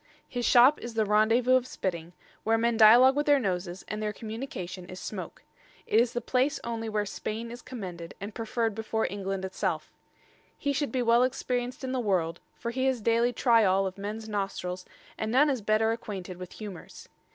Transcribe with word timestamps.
His 0.27 0.47
shop 0.47 0.81
is 0.81 0.95
the 0.95 1.05
Randevous 1.05 1.55
of 1.57 1.67
spitting, 1.67 2.13
where 2.43 2.57
men 2.57 2.75
dialogue 2.75 3.15
with 3.15 3.27
their 3.27 3.37
noses, 3.39 3.85
and 3.87 4.01
their 4.01 4.11
communication 4.11 4.85
is 4.87 4.99
smoake. 4.99 5.45
It 5.85 5.99
is 5.99 6.13
the 6.13 6.21
place 6.21 6.59
onely 6.63 6.89
where 6.89 7.05
Spaine 7.05 7.51
is 7.51 7.61
commended, 7.61 8.15
and 8.19 8.33
prefer'd 8.33 8.73
before 8.73 9.05
England 9.11 9.43
itselfe. 9.45 9.91
He 10.57 10.73
should 10.73 10.91
be 10.91 11.03
well 11.03 11.21
experienc'd 11.21 11.83
in 11.83 11.91
the 11.91 11.99
world: 11.99 12.39
for 12.57 12.71
he 12.71 12.87
ha's 12.87 12.99
daily 12.99 13.31
tryall 13.31 13.85
of 13.85 13.99
mens 13.99 14.27
nostrils, 14.27 14.85
and 15.19 15.31
none 15.31 15.51
is 15.51 15.61
better 15.61 15.91
acquainted 15.91 16.37
with 16.37 16.53
humors. 16.53 17.07